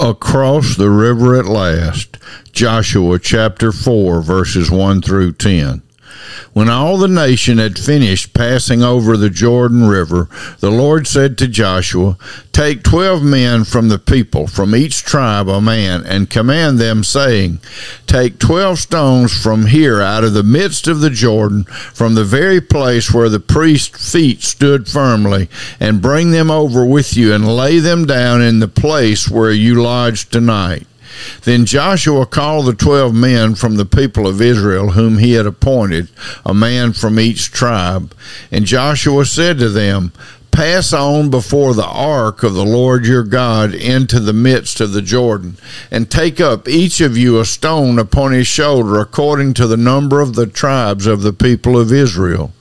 [0.00, 2.18] across the river at last.
[2.52, 5.82] Joshua chapter 4, verses 1 through 10.
[6.52, 11.46] When all the nation had finished passing over the Jordan River, the Lord said to
[11.46, 12.16] Joshua,
[12.50, 17.60] Take twelve men from the people, from each tribe a man, and command them, saying,
[18.08, 22.60] Take twelve stones from here out of the midst of the Jordan, from the very
[22.60, 25.48] place where the priest's feet stood firmly,
[25.78, 29.80] and bring them over with you, and lay them down in the place where you
[29.80, 30.87] lodge tonight.
[31.42, 36.08] Then Joshua called the twelve men from the people of Israel, whom he had appointed,
[36.44, 38.14] a man from each tribe.
[38.50, 40.12] And Joshua said to them,
[40.50, 45.02] Pass on before the ark of the Lord your God into the midst of the
[45.02, 45.56] Jordan,
[45.90, 50.20] and take up each of you a stone upon his shoulder, according to the number
[50.20, 52.52] of the tribes of the people of Israel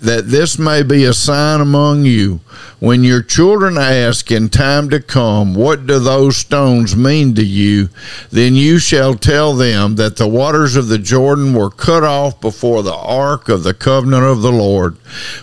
[0.00, 2.40] that this may be a sign among you.
[2.78, 7.88] When your children ask in time to come, What do those stones mean to you?
[8.30, 12.82] Then you shall tell them that the waters of the Jordan were cut off before
[12.82, 14.96] the ark of the covenant of the Lord.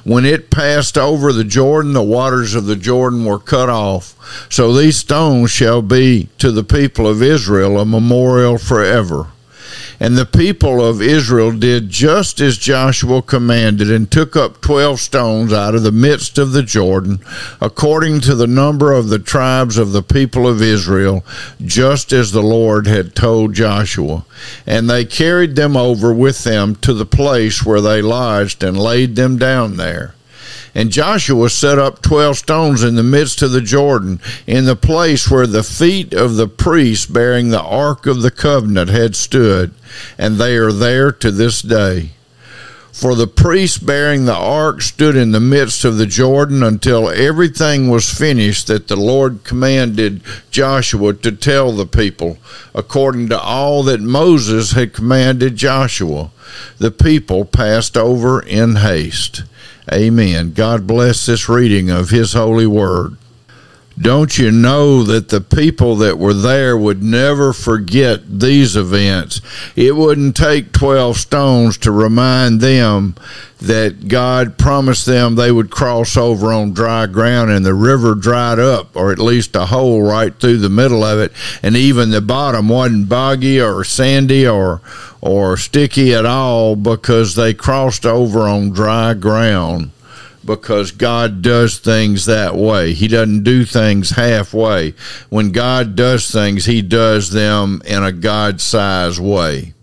[0.03, 4.15] When it passed over the Jordan, the waters of the Jordan were cut off.
[4.49, 9.32] So these stones shall be to the people of Israel a memorial forever.
[10.03, 15.53] And the people of Israel did just as Joshua commanded, and took up twelve stones
[15.53, 17.21] out of the midst of the Jordan,
[17.61, 21.23] according to the number of the tribes of the people of Israel,
[21.63, 24.25] just as the Lord had told Joshua.
[24.67, 29.15] And they carried them over with them to the place where they lodged, and laid
[29.15, 30.15] them down there.
[30.75, 35.29] And Joshua set up twelve stones in the midst of the Jordan, in the place
[35.29, 39.73] where the feet of the priests bearing the ark of the covenant had stood,
[40.17, 42.11] and they are there to this day.
[42.93, 47.89] For the priests bearing the ark stood in the midst of the Jordan until everything
[47.89, 52.37] was finished that the Lord commanded Joshua to tell the people,
[52.75, 56.29] according to all that Moses had commanded Joshua.
[56.77, 59.41] The people passed over in haste.
[59.91, 60.53] Amen.
[60.53, 63.17] God bless this reading of His holy word.
[63.99, 69.39] Don't you know that the people that were there would never forget these events?
[69.75, 73.13] It wouldn't take 12 stones to remind them
[73.61, 78.57] that God promised them they would cross over on dry ground and the river dried
[78.57, 81.31] up, or at least a hole right through the middle of it,
[81.61, 84.81] and even the bottom wasn't boggy or sandy or
[85.21, 89.91] or sticky at all because they crossed over on dry ground
[90.45, 92.93] because God does things that way.
[92.93, 94.93] He doesn't do things halfway.
[95.29, 99.73] When God does things, He does them in a God sized way.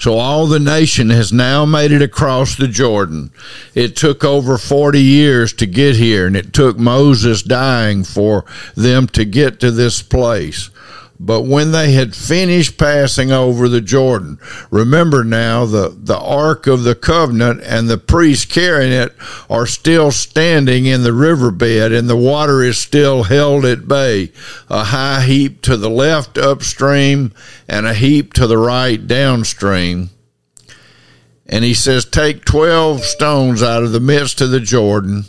[0.00, 3.32] So all the nation has now made it across the Jordan.
[3.74, 9.06] It took over 40 years to get here, and it took Moses dying for them
[9.08, 10.70] to get to this place.
[11.22, 14.38] But when they had finished passing over the Jordan,
[14.70, 19.14] remember now the, the Ark of the Covenant and the priests carrying it
[19.50, 24.32] are still standing in the riverbed, and the water is still held at bay.
[24.70, 27.32] A high heap to the left upstream
[27.68, 30.08] and a heap to the right downstream.
[31.46, 35.24] And he says, Take 12 stones out of the midst of the Jordan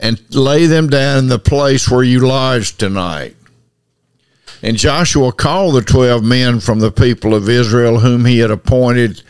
[0.00, 3.36] and lay them down in the place where you lodge tonight
[4.64, 9.22] and Joshua called the twelve men from the people of Israel, whom he had appointed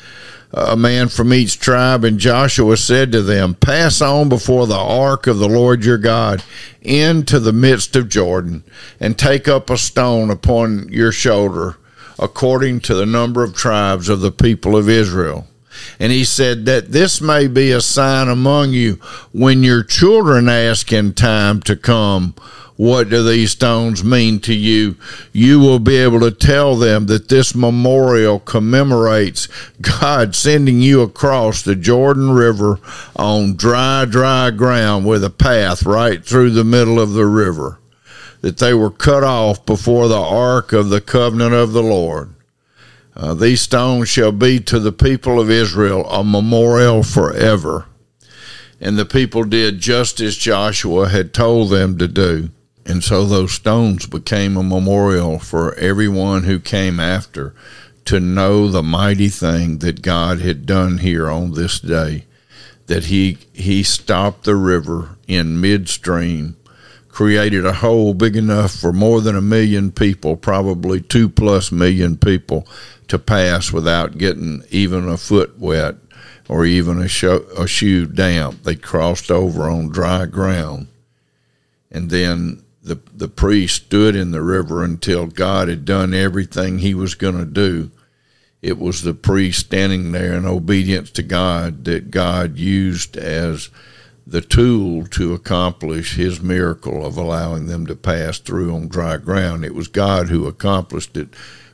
[0.54, 2.04] uh, a man from each tribe.
[2.04, 6.44] And Joshua said to them, Pass on before the ark of the Lord your God
[6.80, 8.62] into the midst of Jordan,
[9.00, 11.78] and take up a stone upon your shoulder,
[12.16, 15.48] according to the number of tribes of the people of Israel.
[15.98, 18.94] And he said that this may be a sign among you
[19.32, 22.34] when your children ask in time to come,
[22.76, 24.96] what do these stones mean to you?
[25.32, 29.46] You will be able to tell them that this memorial commemorates
[29.80, 32.80] God sending you across the Jordan River
[33.14, 37.78] on dry, dry ground with a path right through the middle of the river.
[38.40, 42.33] That they were cut off before the ark of the covenant of the Lord.
[43.16, 47.86] Uh, these stones shall be to the people of Israel a memorial forever.
[48.80, 52.50] And the people did just as Joshua had told them to do.
[52.84, 57.54] And so those stones became a memorial for everyone who came after
[58.04, 62.26] to know the mighty thing that God had done here on this day.
[62.86, 66.56] That he he stopped the river in midstream,
[67.14, 72.16] created a hole big enough for more than a million people, probably two plus million
[72.16, 72.66] people,
[73.06, 75.94] to pass without getting even a foot wet
[76.48, 78.64] or even a, sho- a shoe damp.
[78.64, 80.88] They crossed over on dry ground.
[81.88, 86.94] And then the the priest stood in the river until God had done everything he
[86.94, 87.92] was going to do.
[88.60, 93.70] It was the priest standing there in obedience to God that God used as
[94.26, 99.64] the tool to accomplish his miracle of allowing them to pass through on dry ground.
[99.64, 101.28] It was God who accomplished it,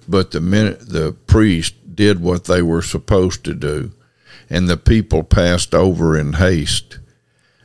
[0.08, 3.92] but the minute the priest did what they were supposed to do,
[4.48, 6.98] and the people passed over in haste.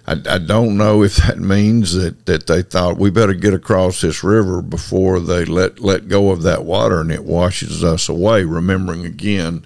[0.07, 4.01] I, I don't know if that means that, that they thought we better get across
[4.01, 8.43] this river before they let let go of that water and it washes us away.
[8.43, 9.65] Remembering again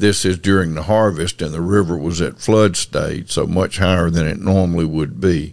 [0.00, 4.08] this is during the harvest, and the river was at flood stage, so much higher
[4.08, 5.52] than it normally would be.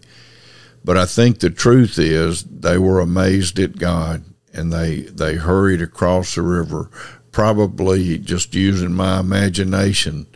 [0.85, 4.23] But I think the truth is they were amazed at God,
[4.53, 6.89] and they they hurried across the river,
[7.33, 10.27] probably just using my imagination.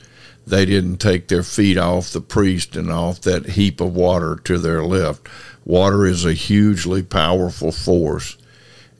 [0.45, 4.57] They didn't take their feet off the priest and off that heap of water to
[4.57, 5.25] their left.
[5.63, 8.35] Water is a hugely powerful force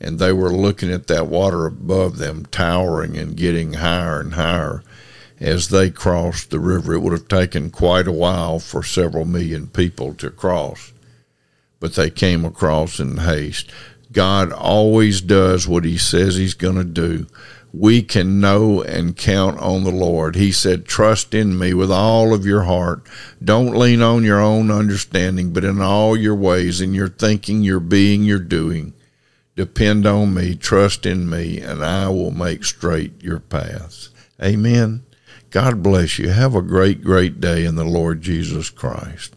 [0.02, 4.82] and they were looking at that water above them, towering and getting higher and higher
[5.38, 6.94] as they crossed the river.
[6.94, 10.92] It would have taken quite a while for several million people to cross,
[11.78, 13.70] but they came across in haste.
[14.10, 17.26] God always does what he says he's going to do.
[17.72, 20.34] We can know and count on the Lord.
[20.34, 23.06] He said, Trust in me with all of your heart.
[23.42, 27.80] Don't lean on your own understanding, but in all your ways, in your thinking, your
[27.80, 28.92] being, your doing,
[29.56, 34.10] depend on me, trust in me, and I will make straight your paths.
[34.42, 35.04] Amen.
[35.50, 36.30] God bless you.
[36.30, 39.36] Have a great, great day in the Lord Jesus Christ.